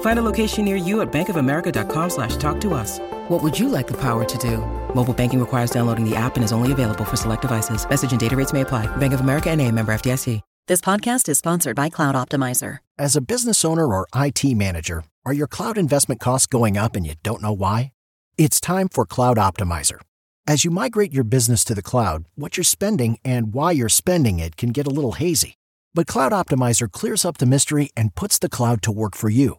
[0.00, 2.98] Find a location near you at bankofamerica.com slash talk to us.
[3.28, 4.58] What would you like the power to do?
[4.94, 7.88] Mobile banking requires downloading the app and is only available for select devices.
[7.88, 8.86] Message and data rates may apply.
[8.96, 10.40] Bank of America and a member FDIC.
[10.68, 12.78] This podcast is sponsored by Cloud Optimizer.
[12.98, 17.06] As a business owner or IT manager, are your cloud investment costs going up and
[17.06, 17.92] you don't know why?
[18.36, 20.00] It's time for Cloud Optimizer.
[20.44, 24.40] As you migrate your business to the cloud, what you're spending and why you're spending
[24.40, 25.54] it can get a little hazy.
[25.94, 29.58] But Cloud Optimizer clears up the mystery and puts the cloud to work for you.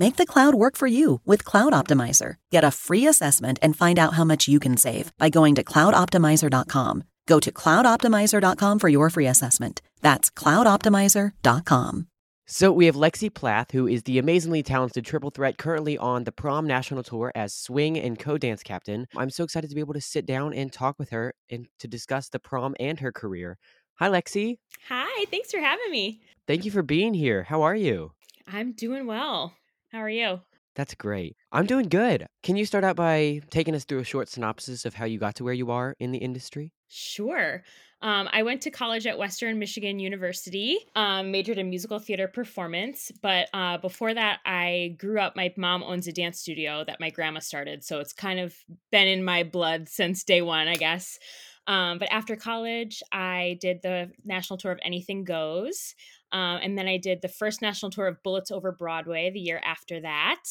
[0.00, 2.36] Make the cloud work for you with Cloud Optimizer.
[2.52, 5.64] Get a free assessment and find out how much you can save by going to
[5.64, 7.02] cloudoptimizer.com.
[7.26, 9.82] Go to cloudoptimizer.com for your free assessment.
[10.00, 12.06] That's cloudoptimizer.com.
[12.50, 16.32] So we have Lexi Plath, who is the amazingly talented triple threat currently on the
[16.32, 19.06] prom national tour as swing and co-dance captain.
[19.16, 21.88] I'm so excited to be able to sit down and talk with her and to
[21.88, 23.58] discuss the prom and her career.
[23.96, 24.58] Hi, Lexi.
[24.88, 26.20] Hi, thanks for having me.
[26.46, 27.42] Thank you for being here.
[27.42, 28.12] How are you?
[28.46, 29.54] I'm doing well.
[29.90, 30.40] How are you?
[30.74, 31.36] That's great.
[31.50, 32.26] I'm doing good.
[32.42, 35.34] Can you start out by taking us through a short synopsis of how you got
[35.36, 36.72] to where you are in the industry?
[36.88, 37.64] Sure.
[38.00, 43.10] Um, I went to college at Western Michigan University, um, majored in musical theater performance.
[43.20, 45.34] But uh, before that, I grew up.
[45.34, 47.82] My mom owns a dance studio that my grandma started.
[47.82, 48.54] So it's kind of
[48.92, 51.18] been in my blood since day one, I guess.
[51.66, 55.94] Um, but after college, I did the national tour of Anything Goes.
[56.32, 59.60] Um, and then I did the first national tour of Bullets Over Broadway the year
[59.64, 60.42] after that.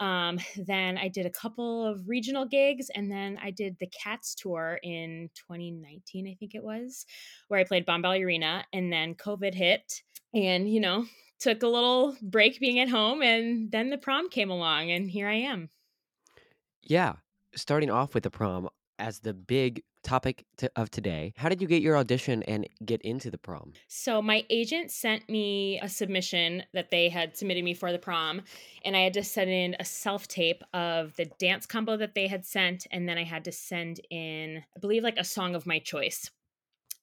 [0.00, 4.34] Um, then I did a couple of regional gigs, and then I did the Cats
[4.34, 7.06] tour in 2019, I think it was,
[7.48, 8.64] where I played Bombalurina.
[8.72, 10.02] And then COVID hit,
[10.34, 11.06] and you know,
[11.38, 15.28] took a little break being at home, and then the prom came along, and here
[15.28, 15.68] I am.
[16.82, 17.14] Yeah.
[17.54, 18.68] Starting off with the prom
[19.00, 21.32] as the big topic to, of today.
[21.36, 23.72] How did you get your audition and get into the prom?
[23.88, 28.42] So my agent sent me a submission that they had submitted me for the prom,
[28.84, 32.26] and I had to send in a self tape of the dance combo that they
[32.26, 35.66] had sent, and then I had to send in, I believe, like a song of
[35.66, 36.30] my choice.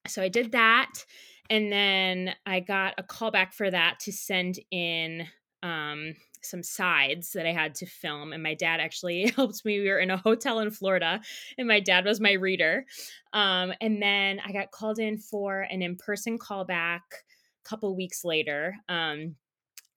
[0.07, 1.05] So I did that,
[1.49, 5.27] and then I got a call back for that to send in
[5.63, 6.13] um
[6.47, 8.33] some sides that I had to film.
[8.33, 9.79] And my dad actually helped me.
[9.79, 11.21] We were in a hotel in Florida,
[11.57, 12.85] and my dad was my reader.
[13.33, 18.23] Um, and then I got called in for an in person callback a couple weeks
[18.23, 18.75] later.
[18.89, 19.35] Um,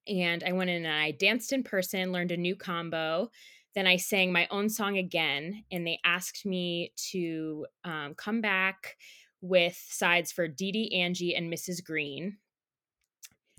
[0.06, 3.30] and I went in and I danced in person, learned a new combo.
[3.74, 8.96] Then I sang my own song again, and they asked me to um, come back
[9.40, 11.84] with sides for Dee Dee, Angie, and Mrs.
[11.84, 12.38] Green.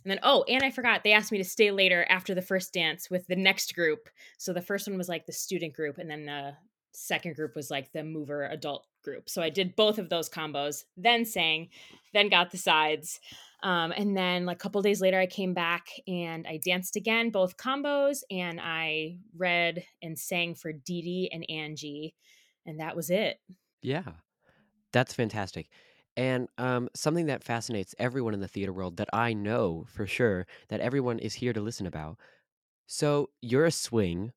[0.03, 2.73] And then, oh, and I forgot, they asked me to stay later after the first
[2.73, 4.09] dance with the next group.
[4.38, 6.53] So the first one was like the student group, and then the
[6.94, 9.29] second group was like the mover adult group.
[9.29, 11.69] So I did both of those combos, then sang,
[12.13, 13.19] then got the sides.
[13.63, 17.29] Um, and then like a couple days later, I came back and I danced again,
[17.29, 22.16] both combos, and I read and sang for Dee Dee and Angie.
[22.66, 23.39] And that was it.
[23.81, 24.03] Yeah.
[24.91, 25.69] That's fantastic.
[26.18, 30.46] And um, something that fascinates everyone in the theater world that I know for sure
[30.70, 32.18] that everyone is here to listen about.
[32.88, 34.34] So you're a swing,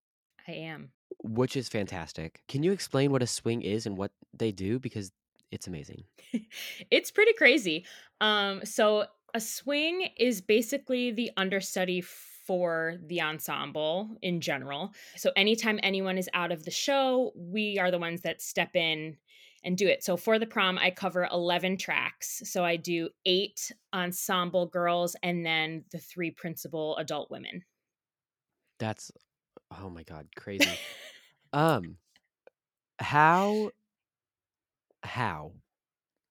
[0.47, 0.93] I am.
[1.23, 2.43] which is fantastic.
[2.49, 4.79] Can you explain what a swing is and what they do?
[4.79, 5.13] Because
[5.51, 6.05] it's amazing.
[6.91, 7.87] it's pretty crazy.
[8.21, 14.93] Um, so a swing is basically the understudy for the ensemble in general.
[15.17, 19.17] So anytime anyone is out of the show, we are the ones that step in
[19.65, 20.05] and do it.
[20.05, 22.43] So for the prom, I cover 11 tracks.
[22.45, 27.65] So I do eight ensemble girls and then the three principal adult women.
[28.79, 29.11] That's
[29.81, 30.69] oh my god, crazy.
[31.53, 31.97] um
[32.99, 33.71] how
[35.03, 35.53] how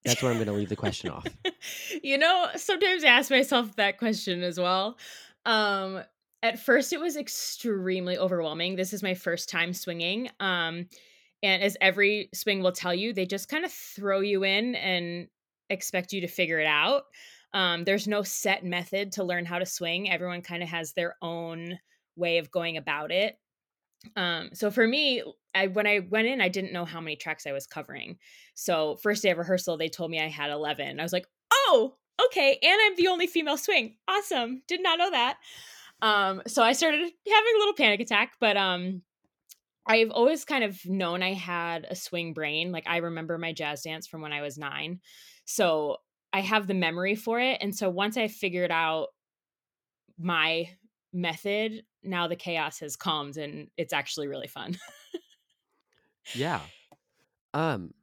[0.05, 1.25] that's where I'm going to leave the question off.
[2.03, 4.97] you know, sometimes I ask myself that question as well.
[5.45, 6.03] Um
[6.41, 8.75] at first it was extremely overwhelming.
[8.75, 10.29] This is my first time swinging.
[10.39, 10.87] Um
[11.43, 15.27] And as every swing will tell you, they just kind of throw you in and
[15.69, 17.03] expect you to figure it out.
[17.53, 20.09] Um, there's no set method to learn how to swing.
[20.09, 21.77] Everyone kind of has their own
[22.15, 23.37] way of going about it.
[24.15, 25.23] Um, so for me,
[25.53, 28.17] I when I went in, I didn't know how many tracks I was covering.
[28.55, 30.99] So first day of rehearsal, they told me I had 11.
[30.99, 33.95] I was like, oh, okay, and I'm the only female swing.
[34.07, 34.61] Awesome.
[34.67, 35.37] Did not know that.
[36.01, 39.03] Um, so I started having a little panic attack, but um,
[39.85, 42.71] I've always kind of known I had a swing brain.
[42.71, 45.01] Like I remember my jazz dance from when I was nine.
[45.45, 45.97] So
[46.31, 47.57] I have the memory for it.
[47.61, 49.09] And so once I figured out
[50.17, 50.69] my
[51.11, 54.77] method, now the chaos has calmed and it's actually really fun.
[56.33, 56.61] Yeah.
[57.53, 57.93] Um,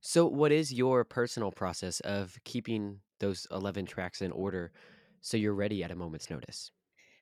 [0.00, 4.72] so what is your personal process of keeping those 11 tracks in order
[5.20, 6.72] so you're ready at a moment's notice?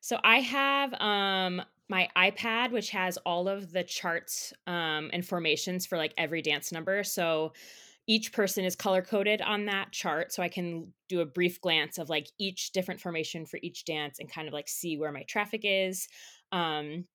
[0.00, 5.86] So I have um my iPad which has all of the charts um and formations
[5.86, 7.04] for like every dance number.
[7.04, 7.52] So
[8.06, 11.96] each person is color coded on that chart so I can do a brief glance
[11.98, 15.22] of like each different formation for each dance and kind of like see where my
[15.22, 16.08] traffic is.
[16.52, 17.06] Um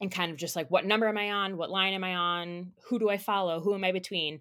[0.00, 1.56] and kind of just like what number am I on?
[1.56, 2.72] What line am I on?
[2.88, 3.60] Who do I follow?
[3.60, 4.40] Who am I between?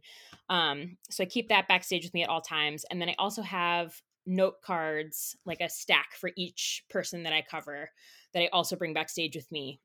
[0.50, 2.84] Um, so I keep that backstage with me at all times.
[2.90, 7.42] And then I also have note cards, like a stack for each person that I
[7.42, 7.90] cover
[8.34, 9.82] that I also bring backstage with me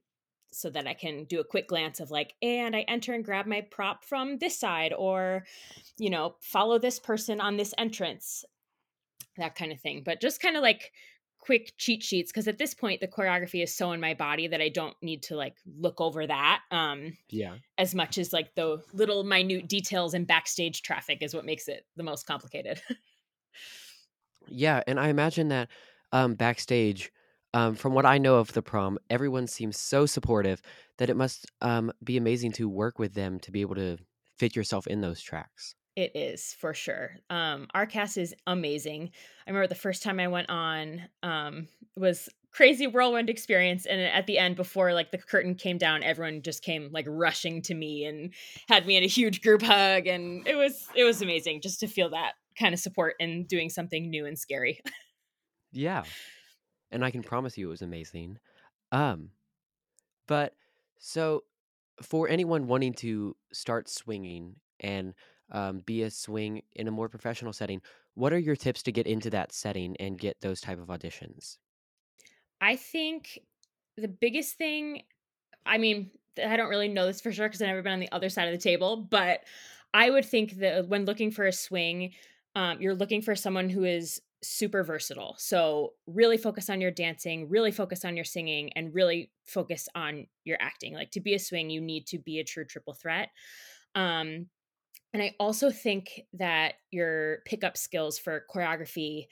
[0.52, 3.46] so that I can do a quick glance of like, and I enter and grab
[3.46, 5.44] my prop from this side, or,
[5.98, 8.44] you know, follow this person on this entrance,
[9.36, 10.02] that kind of thing.
[10.04, 10.92] But just kind of like
[11.38, 14.60] quick cheat sheets because at this point the choreography is so in my body that
[14.60, 17.58] I don't need to like look over that um Yeah.
[17.78, 21.86] as much as like the little minute details and backstage traffic is what makes it
[21.94, 22.82] the most complicated.
[24.48, 25.68] Yeah, and I imagine that
[26.12, 27.12] um, backstage,
[27.56, 30.60] um, from what I know of the prom, everyone seems so supportive
[30.98, 33.96] that it must um, be amazing to work with them to be able to
[34.38, 35.74] fit yourself in those tracks.
[35.96, 37.16] It is for sure.
[37.30, 39.10] Um, our cast is amazing.
[39.46, 44.26] I remember the first time I went on um, was crazy whirlwind experience, and at
[44.26, 48.04] the end, before like the curtain came down, everyone just came like rushing to me
[48.04, 48.34] and
[48.68, 51.86] had me in a huge group hug, and it was it was amazing just to
[51.86, 54.78] feel that kind of support and doing something new and scary.
[55.72, 56.04] Yeah,
[56.90, 58.38] and I can promise you it was amazing.
[58.92, 59.30] Um,
[60.26, 60.54] but
[60.98, 61.44] so
[62.02, 65.14] for anyone wanting to start swinging and
[65.50, 67.80] um, be a swing in a more professional setting,
[68.14, 71.58] what are your tips to get into that setting and get those type of auditions?
[72.60, 73.38] I think
[73.96, 75.02] the biggest thing,
[75.64, 76.10] I mean,
[76.42, 78.48] I don't really know this for sure because I've never been on the other side
[78.48, 79.44] of the table, but
[79.94, 82.14] I would think that when looking for a swing,
[82.54, 85.34] um, you're looking for someone who is super versatile.
[85.38, 90.26] So, really focus on your dancing, really focus on your singing, and really focus on
[90.44, 90.94] your acting.
[90.94, 93.30] Like to be a swing, you need to be a true triple threat.
[93.94, 94.46] Um,
[95.14, 99.28] and I also think that your pickup skills for choreography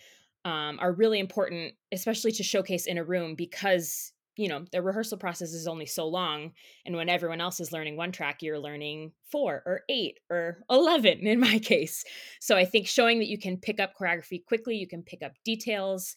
[0.46, 5.18] um, are really important, especially to showcase in a room because you know the rehearsal
[5.18, 6.52] process is only so long
[6.84, 11.26] and when everyone else is learning one track you're learning four or eight or 11
[11.26, 12.04] in my case.
[12.40, 15.32] So i think showing that you can pick up choreography quickly you can pick up
[15.44, 16.16] details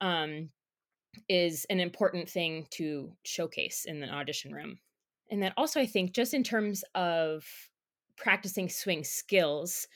[0.00, 0.50] um,
[1.28, 4.78] is an important thing to showcase in the audition room.
[5.30, 7.44] And then also i think just in terms of
[8.16, 9.86] practicing swing skills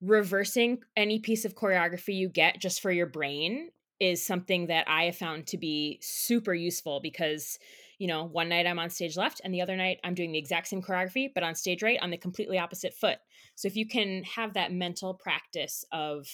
[0.00, 3.70] reversing any piece of choreography you get just for your brain
[4.04, 7.58] is something that I have found to be super useful because,
[7.98, 10.38] you know, one night I'm on stage left and the other night I'm doing the
[10.38, 13.18] exact same choreography, but on stage right on the completely opposite foot.
[13.54, 16.28] So if you can have that mental practice of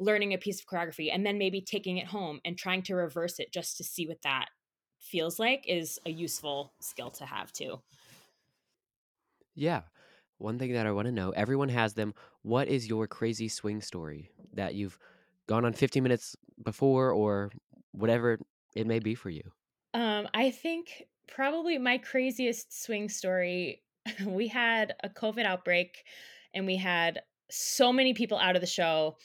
[0.00, 3.38] learning a piece of choreography and then maybe taking it home and trying to reverse
[3.38, 4.46] it just to see what that
[4.98, 7.80] feels like is a useful skill to have too.
[9.54, 9.82] Yeah.
[10.38, 12.14] One thing that I want to know, everyone has them.
[12.42, 14.98] What is your crazy swing story that you've
[15.46, 17.50] gone on 15 minutes before or
[17.92, 18.38] whatever
[18.74, 19.42] it may be for you?
[19.94, 23.82] Um, I think probably my craziest swing story.
[24.24, 26.04] We had a COVID outbreak,
[26.54, 29.16] and we had so many people out of the show.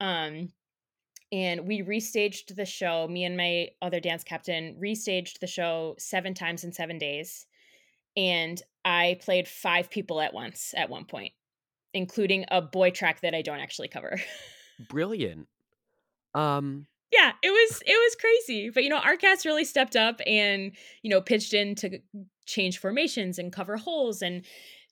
[0.00, 0.50] Um,
[1.32, 3.08] and we restaged the show.
[3.08, 7.46] Me and my other dance captain restaged the show seven times in seven days,
[8.16, 11.32] and I played five people at once at one point,
[11.92, 14.20] including a boy track that I don't actually cover.
[14.88, 15.48] Brilliant.
[16.34, 18.70] Um, yeah, it was it was crazy.
[18.70, 20.72] But you know, our cast really stepped up and
[21.02, 21.98] you know pitched in to
[22.46, 24.44] change formations and cover holes and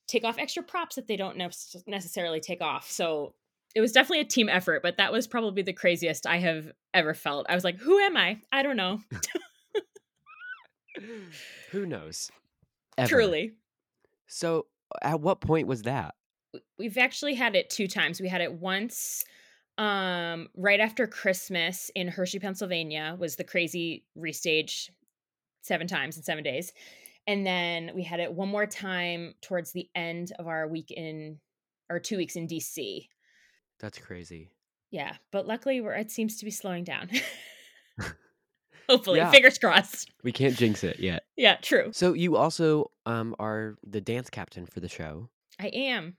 [0.06, 1.50] take off extra props that they don't ne-
[1.86, 2.90] necessarily take off.
[2.90, 3.34] So
[3.74, 7.14] it was definitely a team effort, but that was probably the craziest I have ever
[7.14, 7.46] felt.
[7.48, 8.40] I was like, "Who am I?
[8.52, 9.00] I don't know."
[11.70, 12.30] Who knows?
[12.96, 13.08] Ever.
[13.08, 13.52] Truly.
[14.26, 14.66] So
[15.02, 16.14] At what point was that?
[16.78, 18.20] we've actually had it two times.
[18.20, 19.24] We had it once
[19.78, 24.90] um right after Christmas in Hershey, Pennsylvania was the crazy restage
[25.62, 26.72] seven times in 7 days.
[27.26, 31.38] And then we had it one more time towards the end of our week in
[31.90, 33.06] or 2 weeks in DC.
[33.80, 34.50] That's crazy.
[34.90, 37.10] Yeah, but luckily we're, it seems to be slowing down.
[38.88, 39.30] Hopefully, Yeah.
[39.30, 40.10] fingers crossed.
[40.24, 41.24] We can't jinx it yet.
[41.36, 41.90] Yeah, true.
[41.92, 45.28] So you also um are the dance captain for the show.
[45.60, 46.16] I am.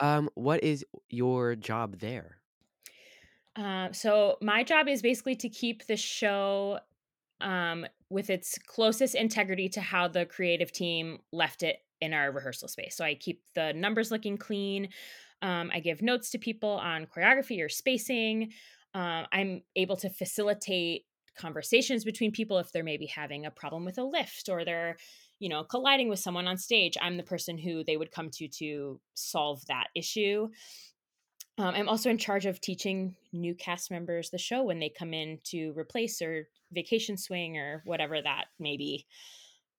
[0.00, 2.38] Um, what is your job there?
[3.56, 6.78] Uh, so my job is basically to keep the show
[7.40, 12.68] um, with its closest integrity to how the creative team left it in our rehearsal
[12.68, 12.96] space.
[12.96, 14.88] So I keep the numbers looking clean.
[15.42, 18.52] Um, I give notes to people on choreography or spacing.
[18.94, 21.04] Uh, I'm able to facilitate
[21.36, 24.96] conversations between people if they're maybe having a problem with a lift or they're
[25.38, 28.48] you know colliding with someone on stage i'm the person who they would come to
[28.48, 30.48] to solve that issue
[31.58, 35.14] um, I'm also in charge of teaching new cast members the show when they come
[35.14, 39.06] in to replace or vacation swing or whatever that may be.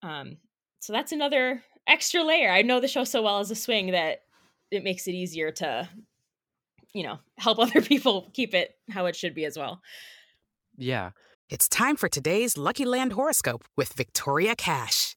[0.01, 0.37] Um,
[0.79, 2.51] so that's another extra layer.
[2.51, 4.21] I know the show so well as a swing that
[4.71, 5.89] it makes it easier to,
[6.93, 9.81] you know, help other people keep it how it should be as well.
[10.77, 11.11] Yeah.
[11.49, 15.16] It's time for today's Lucky Land horoscope with Victoria Cash.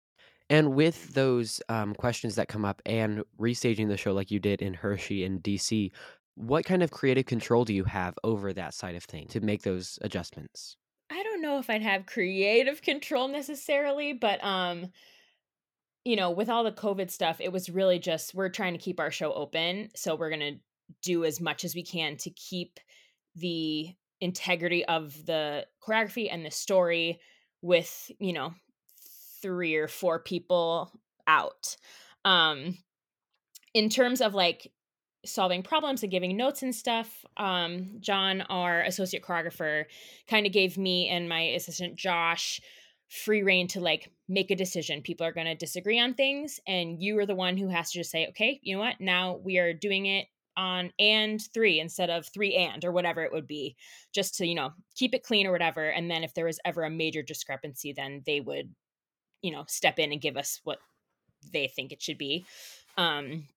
[0.51, 4.61] And with those um, questions that come up and restaging the show like you did
[4.61, 5.93] in Hershey and DC,
[6.35, 9.61] what kind of creative control do you have over that side of things to make
[9.63, 10.75] those adjustments?
[11.09, 14.91] I don't know if I'd have creative control necessarily, but um
[16.03, 18.99] you know, with all the COVID stuff, it was really just we're trying to keep
[18.99, 20.55] our show open, so we're to
[21.01, 22.79] do as much as we can to keep
[23.35, 27.21] the integrity of the choreography and the story
[27.61, 28.53] with, you know,
[29.41, 30.91] three or four people
[31.27, 31.77] out.
[32.25, 32.77] Um
[33.73, 34.71] in terms of like
[35.25, 39.85] solving problems and giving notes and stuff um john our associate choreographer
[40.27, 42.59] kind of gave me and my assistant josh
[43.07, 47.01] free reign to like make a decision people are going to disagree on things and
[47.01, 49.57] you are the one who has to just say okay you know what now we
[49.57, 50.25] are doing it
[50.57, 53.75] on and three instead of three and or whatever it would be
[54.13, 56.83] just to you know keep it clean or whatever and then if there was ever
[56.83, 58.73] a major discrepancy then they would
[59.41, 60.79] you know step in and give us what
[61.51, 62.45] they think it should be
[62.97, 63.47] um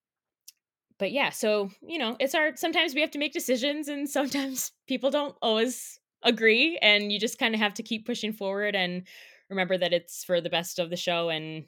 [0.99, 4.73] but yeah so you know it's our sometimes we have to make decisions and sometimes
[4.87, 9.07] people don't always agree and you just kind of have to keep pushing forward and
[9.51, 11.67] remember that it's for the best of the show and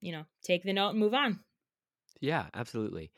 [0.00, 1.40] you know take the note and move on
[2.20, 3.12] Yeah, absolutely.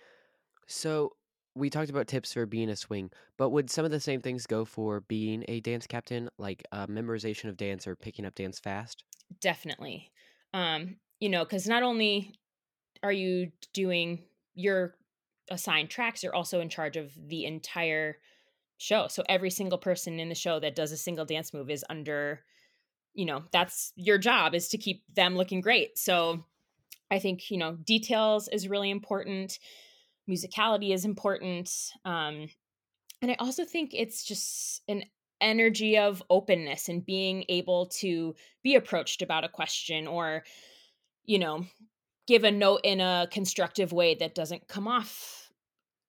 [0.68, 1.16] So
[1.54, 4.46] we talked about tips for being a swing, but would some of the same things
[4.46, 8.61] go for being a dance captain, like uh, memorization of dance or picking up dance
[8.61, 9.04] fast?
[9.40, 10.10] Definitely
[10.54, 12.34] um you know because not only
[13.02, 14.22] are you doing
[14.54, 14.94] your
[15.50, 18.16] assigned tracks you're also in charge of the entire
[18.82, 19.06] show.
[19.08, 22.40] So every single person in the show that does a single dance move is under
[23.14, 25.98] you know that's your job is to keep them looking great.
[25.98, 26.44] So
[27.10, 29.58] i think you know details is really important
[30.28, 31.70] musicality is important
[32.04, 32.48] um
[33.20, 35.02] and i also think it's just an
[35.42, 40.44] energy of openness and being able to be approached about a question or
[41.25, 41.64] you know
[42.26, 45.50] give a note in a constructive way that doesn't come off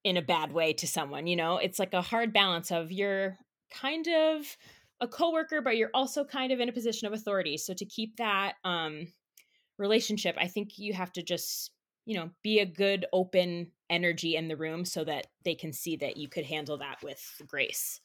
[0.03, 1.57] in a bad way to someone you know?
[1.57, 3.37] It's like a hard balance of you're
[3.71, 4.45] kind of
[5.01, 7.57] a coworker but you're also kind of in a position of authority.
[7.57, 9.07] So to keep that um
[9.77, 11.71] relationship i think you have to just
[12.05, 15.95] you know be a good open energy in the room so that they can see
[15.95, 17.99] that you could handle that with grace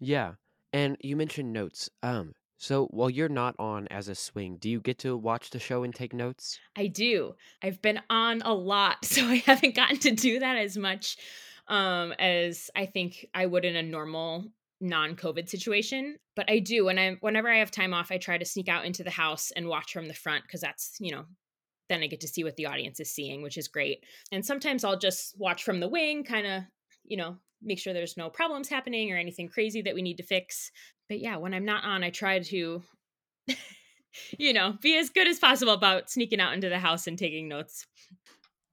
[0.00, 0.34] Yeah.
[0.72, 1.88] And you mentioned notes.
[2.02, 5.58] Um, so while you're not on as a swing, do you get to watch the
[5.58, 6.58] show and take notes?
[6.76, 7.34] I do.
[7.62, 11.16] I've been on a lot, so I haven't gotten to do that as much.
[11.68, 14.46] um, as I think I would in a normal
[14.80, 16.16] non-COVID situation.
[16.36, 18.84] But I do when I whenever I have time off, I try to sneak out
[18.84, 21.24] into the house and watch from the front because that's you know
[21.88, 24.04] then I get to see what the audience is seeing, which is great.
[24.32, 26.62] And sometimes I'll just watch from the wing, kind of
[27.04, 30.22] you know make sure there's no problems happening or anything crazy that we need to
[30.22, 30.70] fix.
[31.08, 32.82] But yeah, when I'm not on, I try to.
[34.38, 37.48] you know, be as good as possible about sneaking out into the house and taking
[37.48, 37.86] notes.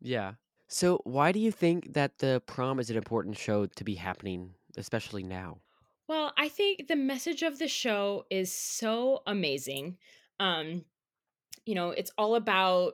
[0.01, 0.33] Yeah.
[0.67, 4.55] So, why do you think that the prom is an important show to be happening,
[4.75, 5.59] especially now?
[6.07, 9.97] Well, I think the message of the show is so amazing.
[10.39, 10.83] Um,
[11.65, 12.93] you know, it's all about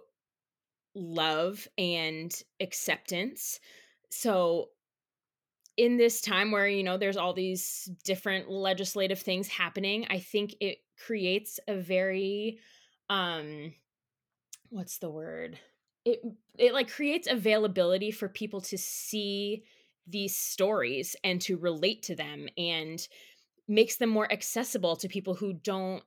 [0.93, 3.59] love and acceptance.
[4.11, 4.69] So,
[5.79, 10.55] in this time where, you know, there's all these different legislative things happening, I think
[10.59, 12.59] it creates a very
[13.09, 13.73] um
[14.69, 15.59] what's the word?
[16.05, 16.21] It
[16.57, 19.63] it like creates availability for people to see
[20.07, 23.07] these stories and to relate to them and
[23.67, 26.03] makes them more accessible to people who don't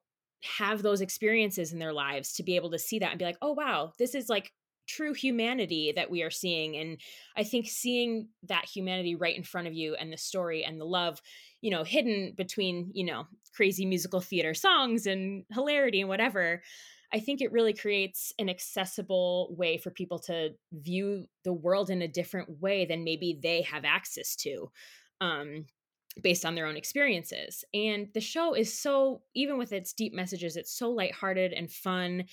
[0.58, 3.38] have those experiences in their lives to be able to see that and be like,
[3.42, 4.52] "Oh wow, this is like
[4.94, 7.00] true humanity that we are seeing." And
[7.36, 10.84] I think seeing that humanity right in front of you and the story and the
[10.84, 11.20] love,
[11.60, 16.62] you know, hidden between, you know, crazy musical theater songs and hilarity and whatever,
[17.12, 22.00] I think it really creates an accessible way for people to view the world in
[22.02, 24.70] a different way than maybe they have access to.
[25.20, 25.66] Um,
[26.20, 27.64] based on their own experiences.
[27.72, 32.24] And the show is so, even with its deep messages, it's so lighthearted and fun.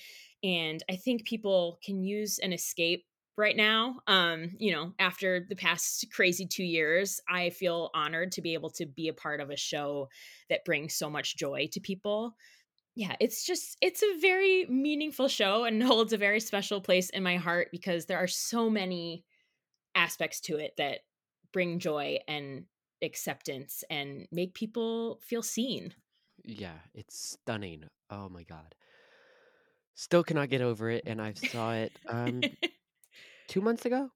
[0.42, 3.04] And I think people can use an escape
[3.36, 4.00] right now.
[4.06, 8.70] Um, you know, after the past crazy two years, I feel honored to be able
[8.70, 10.08] to be a part of a show
[10.50, 12.34] that brings so much joy to people
[12.96, 17.22] yeah, it's just it's a very meaningful show and holds a very special place in
[17.22, 19.24] my heart because there are so many
[19.94, 21.00] aspects to it that
[21.52, 22.64] bring joy and
[23.02, 25.94] acceptance and make people feel seen.
[26.44, 27.84] Yeah, it's stunning.
[28.10, 28.74] Oh my god.
[29.94, 32.40] Still cannot get over it and I saw it um
[33.48, 34.10] 2 months ago?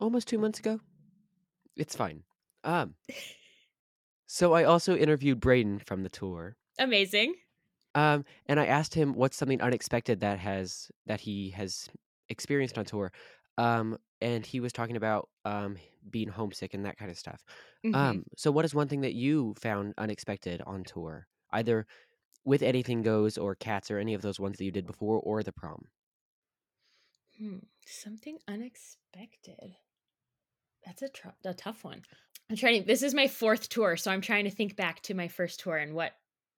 [0.00, 0.80] Almost 2 months ago.
[1.76, 2.24] It's fine.
[2.64, 2.94] Um
[4.26, 6.56] So I also interviewed Braden from the tour.
[6.78, 7.34] Amazing.
[7.94, 11.88] Um, and I asked him what's something unexpected that has that he has
[12.28, 13.12] experienced on tour.
[13.56, 15.76] Um, and he was talking about um
[16.10, 17.44] being homesick and that kind of stuff.
[17.84, 18.20] Mhm.
[18.20, 21.26] Um, so what is one thing that you found unexpected on tour?
[21.52, 21.86] Either
[22.44, 25.42] with Anything Goes or Cats or any of those ones that you did before or
[25.42, 25.88] the prom?
[27.38, 29.78] Hmm, something unexpected.
[30.84, 32.02] That's a, tr- a tough one.
[32.48, 32.84] I'm trying.
[32.84, 35.76] This is my fourth tour, so I'm trying to think back to my first tour
[35.76, 36.14] and what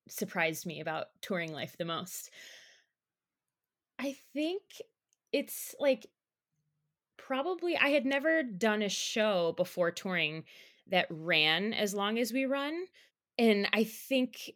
[0.08, 2.30] surprised me about touring life the most.
[3.98, 4.62] I think
[5.32, 6.06] it's like
[7.28, 10.44] probably I had never done a show before touring
[10.86, 12.86] that ran as long as we run.
[13.36, 14.52] And I think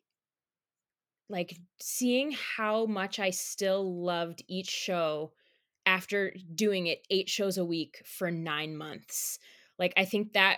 [1.28, 5.32] like seeing how much I still loved each show
[5.84, 9.38] after doing it eight shows a week for nine months.
[9.78, 10.56] Like, I think that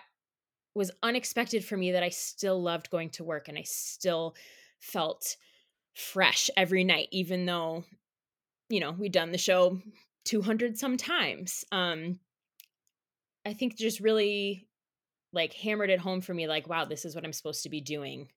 [0.73, 4.37] was unexpected for me that I still loved going to work and I still
[4.79, 5.37] felt
[5.95, 7.83] fresh every night, even though,
[8.69, 9.81] you know, we'd done the show
[10.25, 11.65] 200 sometimes.
[11.73, 12.21] Um,
[13.47, 14.67] I think just really
[15.33, 17.81] like hammered it home for me like, wow, this is what I'm supposed to be
[17.81, 18.29] doing.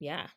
[0.00, 0.28] Yeah.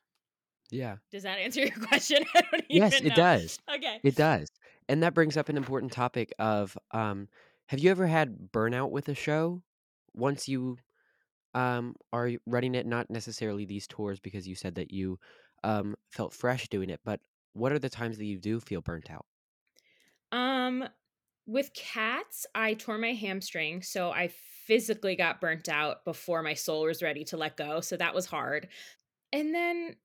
[0.72, 0.98] Yeah.
[1.12, 2.24] Does that answer your question?
[2.70, 3.16] Yes, it know.
[3.16, 3.60] does.
[3.74, 4.00] Okay.
[4.04, 4.50] It does.
[4.88, 7.28] And that brings up an important topic of um
[7.68, 9.64] have you ever had burnout with a show
[10.14, 10.78] once you
[11.54, 15.20] um are running it not necessarily these tours because you said that you
[15.64, 17.20] um felt fresh doing it, but
[17.54, 19.26] what are the times that you do feel burnt out?
[20.36, 20.84] Um,
[21.48, 24.30] with cats, I tore my hamstring, so I
[24.68, 27.80] physically got burnt out before my soul was ready to let go.
[27.80, 28.68] So that was hard.
[29.32, 29.96] And then,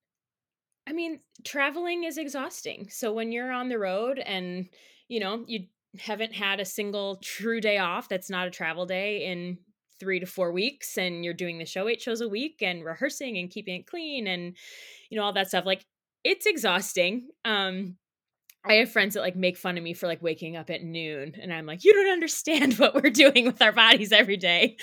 [0.89, 2.89] I mean, traveling is exhausting.
[2.91, 4.69] So when you're on the road and,
[5.09, 5.67] you know, you
[5.99, 9.59] haven't had a single true day off that's not a travel day in
[9.99, 13.37] three to four weeks and you're doing the show eight shows a week and rehearsing
[13.37, 14.57] and keeping it clean and
[15.11, 15.85] you know all that stuff like
[16.23, 17.97] it's exhausting um
[18.65, 21.35] I have friends that like make fun of me for like waking up at noon
[21.41, 24.77] and I'm like you don't understand what we're doing with our bodies every day.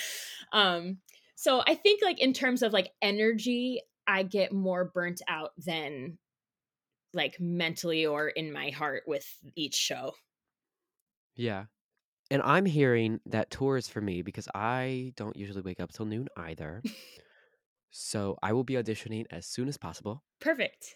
[0.52, 0.98] Um
[1.36, 6.18] so I think like in terms of like energy I get more burnt out than
[7.14, 10.14] like mentally or in my heart with each show.
[11.36, 11.66] Yeah.
[12.30, 16.28] And I'm hearing that tours for me because I don't usually wake up till noon
[16.36, 16.82] either.
[17.92, 20.24] so I will be auditioning as soon as possible.
[20.40, 20.96] Perfect.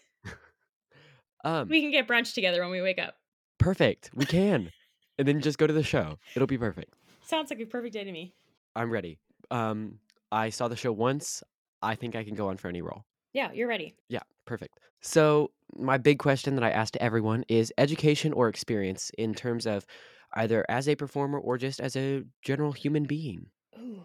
[1.44, 3.16] Um We can get brunch together when we wake up.
[3.58, 4.10] perfect.
[4.14, 4.70] We can.
[5.18, 6.18] and then just go to the show.
[6.34, 6.94] It'll be perfect.
[7.22, 8.34] Sounds like a perfect day to me.
[8.74, 9.18] I'm ready.
[9.50, 9.98] Um,
[10.30, 11.42] I saw the show once.
[11.82, 13.04] I think I can go on for any role.
[13.32, 13.94] Yeah, you're ready.
[14.08, 14.78] Yeah, perfect.
[15.00, 19.86] So, my big question that I asked everyone is education or experience in terms of
[20.34, 23.46] either as a performer or just as a general human being?
[23.78, 24.02] Ooh,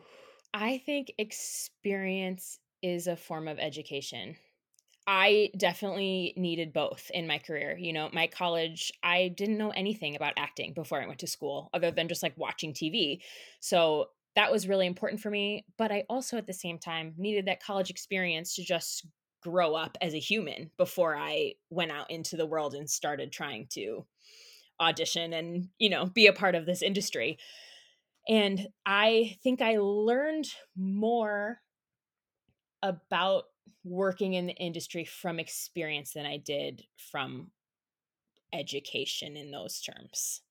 [0.54, 4.36] I think experience is a form of education.
[5.08, 7.78] I definitely needed both in my career.
[7.80, 11.70] You know, my college, I didn't know anything about acting before I went to school
[11.74, 13.22] other than just like watching TV.
[13.62, 15.65] So that was really important for me.
[15.78, 19.06] But I also, at the same time, needed that college experience to just
[19.41, 23.67] grow up as a human before I went out into the world and started trying
[23.72, 24.06] to
[24.80, 27.38] audition and, you know, be a part of this industry.
[28.28, 31.62] And I think I learned more
[32.84, 33.46] about
[33.84, 37.51] working in the industry from experience than I did from
[38.53, 40.41] education in those terms.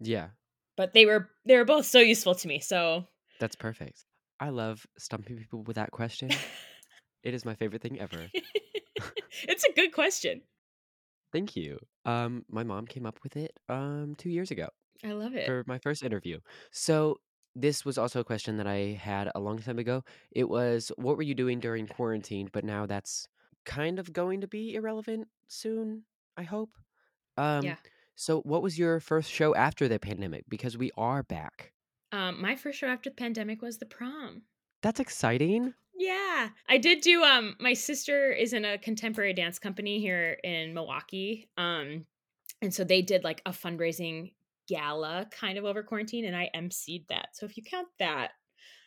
[0.00, 0.28] Yeah.
[0.76, 2.60] But they were they were both so useful to me.
[2.60, 3.06] So
[3.40, 4.04] That's perfect.
[4.40, 6.30] I love stumping people with that question.
[7.22, 8.30] it is my favorite thing ever.
[9.42, 10.42] it's a good question.
[11.32, 11.78] Thank you.
[12.04, 14.68] Um, my mom came up with it um two years ago
[15.04, 15.46] I love it.
[15.46, 16.38] for my first interview.
[16.70, 17.16] So
[17.60, 20.04] this was also a question that I had a long time ago.
[20.30, 22.48] It was, what were you doing during quarantine?
[22.52, 23.28] But now that's
[23.64, 26.04] kind of going to be irrelevant soon,
[26.36, 26.70] I hope.
[27.36, 27.76] Um, Yeah.
[28.14, 30.44] so what was your first show after the pandemic?
[30.48, 31.72] Because we are back.
[32.12, 34.42] Um, my first show after the pandemic was the prom.
[34.82, 35.74] That's exciting.
[35.94, 36.50] Yeah.
[36.68, 41.48] I did do um my sister is in a contemporary dance company here in Milwaukee.
[41.58, 42.06] Um
[42.62, 44.32] and so they did like a fundraising
[44.68, 47.30] gala kind of over quarantine and I emceed that.
[47.32, 48.32] So if you count that,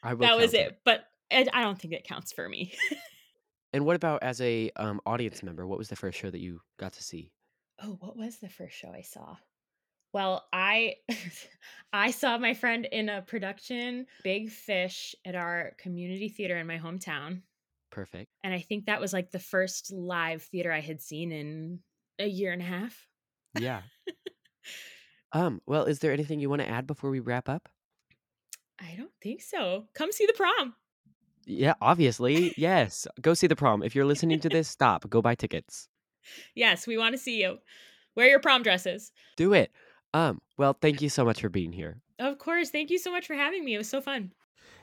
[0.04, 0.80] I that was count it.
[0.86, 2.74] But I, I don't think it counts for me.
[3.74, 5.65] And what about as a um, audience member?
[5.65, 7.32] What was the first show that you got to see?
[7.82, 9.36] oh, what was the first show I saw?
[10.13, 10.96] Well, I
[11.94, 16.78] I saw my friend in a production Big Fish at our community theater in my
[16.78, 17.41] hometown.
[17.91, 18.28] Perfect.
[18.44, 21.80] And I think that was like the first live theater I had seen in
[22.20, 23.08] a year and a half.
[23.60, 23.82] Yeah.
[25.34, 25.62] um.
[25.65, 27.70] Well, is there anything you want to add before we wrap up?
[28.80, 29.86] I don't think so.
[29.94, 30.76] Come see the prom.
[31.46, 32.54] Yeah, obviously.
[32.58, 33.08] yes.
[33.22, 33.84] Go see the prom.
[33.84, 35.10] If you're listening to this, stop.
[35.10, 35.88] Go buy tickets.
[36.56, 37.58] Yes, we want to see you.
[38.15, 39.12] Wear your prom dresses.
[39.38, 39.72] Do it.
[40.13, 42.02] Um, well, thank you so much for being here.
[42.20, 42.70] Of course.
[42.70, 43.76] Thank you so much for having me.
[43.76, 44.32] It was so fun.